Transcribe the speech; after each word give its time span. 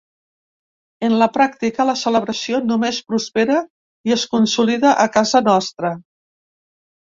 En 1.07 1.13
la 1.23 1.27
pràctica, 1.35 1.85
la 1.89 1.95
celebració 2.05 2.63
només 2.71 3.03
prospera 3.11 3.59
i 4.11 4.17
es 4.17 4.27
consolida 4.35 4.97
a 5.07 5.09
casa 5.21 5.45
nostra. 5.53 5.97